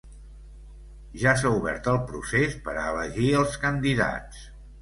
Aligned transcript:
Ja 1.25 1.33
s’ha 1.41 1.51
obert 1.59 1.89
el 1.93 2.01
procés 2.07 2.57
per 2.69 2.75
a 2.77 2.87
elegir 2.95 3.31
els 3.43 3.63
candidats. 3.67 4.43